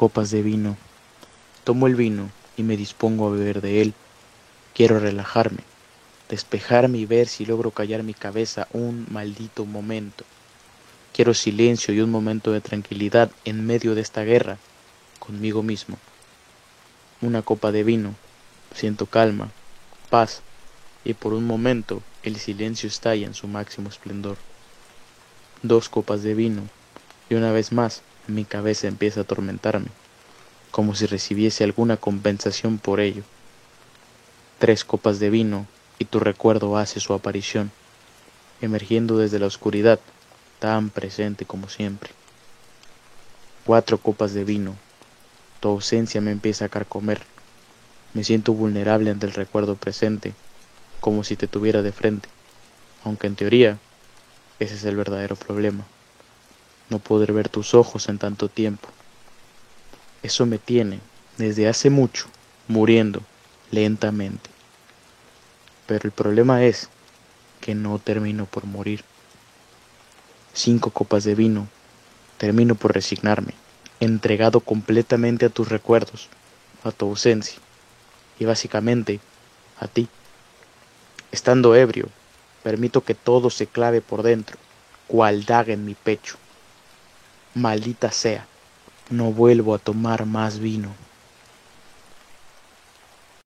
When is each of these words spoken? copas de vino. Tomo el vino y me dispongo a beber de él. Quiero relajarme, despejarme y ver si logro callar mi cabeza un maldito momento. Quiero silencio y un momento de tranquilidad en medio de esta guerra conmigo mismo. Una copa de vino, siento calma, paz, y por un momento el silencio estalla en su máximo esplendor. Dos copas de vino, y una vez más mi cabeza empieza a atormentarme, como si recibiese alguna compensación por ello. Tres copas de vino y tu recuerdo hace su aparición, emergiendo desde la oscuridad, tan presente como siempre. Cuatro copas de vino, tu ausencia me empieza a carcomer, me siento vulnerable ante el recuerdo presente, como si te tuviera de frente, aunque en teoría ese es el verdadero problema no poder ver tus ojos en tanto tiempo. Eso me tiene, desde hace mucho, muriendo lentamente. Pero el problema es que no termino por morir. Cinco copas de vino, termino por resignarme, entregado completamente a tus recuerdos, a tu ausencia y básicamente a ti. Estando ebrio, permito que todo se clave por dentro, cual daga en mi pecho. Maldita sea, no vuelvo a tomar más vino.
copas 0.00 0.30
de 0.30 0.40
vino. 0.40 0.78
Tomo 1.62 1.86
el 1.86 1.94
vino 1.94 2.30
y 2.56 2.62
me 2.62 2.78
dispongo 2.78 3.26
a 3.26 3.32
beber 3.32 3.60
de 3.60 3.82
él. 3.82 3.92
Quiero 4.72 4.98
relajarme, 4.98 5.62
despejarme 6.30 6.96
y 6.96 7.04
ver 7.04 7.28
si 7.28 7.44
logro 7.44 7.70
callar 7.72 8.02
mi 8.02 8.14
cabeza 8.14 8.66
un 8.72 9.06
maldito 9.10 9.66
momento. 9.66 10.24
Quiero 11.12 11.34
silencio 11.34 11.92
y 11.92 12.00
un 12.00 12.10
momento 12.10 12.50
de 12.50 12.62
tranquilidad 12.62 13.30
en 13.44 13.66
medio 13.66 13.94
de 13.94 14.00
esta 14.00 14.22
guerra 14.22 14.56
conmigo 15.18 15.62
mismo. 15.62 15.98
Una 17.20 17.42
copa 17.42 17.70
de 17.70 17.84
vino, 17.84 18.14
siento 18.74 19.04
calma, 19.04 19.50
paz, 20.08 20.40
y 21.04 21.12
por 21.12 21.34
un 21.34 21.46
momento 21.46 22.02
el 22.22 22.36
silencio 22.36 22.88
estalla 22.88 23.26
en 23.26 23.34
su 23.34 23.48
máximo 23.48 23.90
esplendor. 23.90 24.38
Dos 25.62 25.90
copas 25.90 26.22
de 26.22 26.32
vino, 26.32 26.62
y 27.28 27.34
una 27.34 27.52
vez 27.52 27.70
más 27.70 28.00
mi 28.30 28.44
cabeza 28.44 28.88
empieza 28.88 29.20
a 29.20 29.22
atormentarme, 29.24 29.88
como 30.70 30.94
si 30.94 31.06
recibiese 31.06 31.64
alguna 31.64 31.96
compensación 31.96 32.78
por 32.78 33.00
ello. 33.00 33.22
Tres 34.58 34.84
copas 34.84 35.18
de 35.18 35.30
vino 35.30 35.66
y 35.98 36.04
tu 36.04 36.20
recuerdo 36.20 36.76
hace 36.76 37.00
su 37.00 37.12
aparición, 37.12 37.70
emergiendo 38.60 39.18
desde 39.18 39.38
la 39.38 39.46
oscuridad, 39.46 40.00
tan 40.58 40.90
presente 40.90 41.44
como 41.44 41.68
siempre. 41.68 42.10
Cuatro 43.64 43.98
copas 43.98 44.32
de 44.32 44.44
vino, 44.44 44.74
tu 45.60 45.68
ausencia 45.68 46.20
me 46.20 46.30
empieza 46.30 46.66
a 46.66 46.68
carcomer, 46.68 47.20
me 48.14 48.24
siento 48.24 48.52
vulnerable 48.52 49.10
ante 49.10 49.26
el 49.26 49.32
recuerdo 49.32 49.76
presente, 49.76 50.32
como 51.00 51.24
si 51.24 51.36
te 51.36 51.46
tuviera 51.46 51.82
de 51.82 51.92
frente, 51.92 52.28
aunque 53.04 53.26
en 53.26 53.36
teoría 53.36 53.78
ese 54.58 54.74
es 54.74 54.84
el 54.84 54.96
verdadero 54.96 55.36
problema 55.36 55.84
no 56.90 56.98
poder 56.98 57.32
ver 57.32 57.48
tus 57.48 57.74
ojos 57.74 58.08
en 58.08 58.18
tanto 58.18 58.48
tiempo. 58.48 58.88
Eso 60.22 60.44
me 60.44 60.58
tiene, 60.58 61.00
desde 61.38 61.68
hace 61.68 61.88
mucho, 61.88 62.26
muriendo 62.68 63.22
lentamente. 63.70 64.50
Pero 65.86 66.02
el 66.04 66.12
problema 66.12 66.64
es 66.64 66.88
que 67.60 67.74
no 67.74 67.98
termino 67.98 68.44
por 68.44 68.64
morir. 68.64 69.02
Cinco 70.52 70.90
copas 70.90 71.24
de 71.24 71.34
vino, 71.34 71.68
termino 72.38 72.74
por 72.74 72.92
resignarme, 72.92 73.54
entregado 74.00 74.60
completamente 74.60 75.46
a 75.46 75.50
tus 75.50 75.68
recuerdos, 75.68 76.28
a 76.84 76.90
tu 76.90 77.06
ausencia 77.06 77.58
y 78.38 78.44
básicamente 78.44 79.20
a 79.78 79.86
ti. 79.86 80.08
Estando 81.32 81.74
ebrio, 81.76 82.08
permito 82.62 83.04
que 83.04 83.14
todo 83.14 83.50
se 83.50 83.66
clave 83.66 84.00
por 84.00 84.22
dentro, 84.22 84.56
cual 85.06 85.44
daga 85.44 85.72
en 85.72 85.84
mi 85.84 85.94
pecho. 85.94 86.36
Maldita 87.54 88.12
sea, 88.12 88.46
no 89.10 89.32
vuelvo 89.32 89.74
a 89.74 89.78
tomar 89.78 90.24
más 90.24 90.60
vino. 90.60 90.94